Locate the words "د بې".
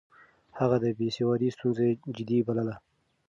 0.83-1.07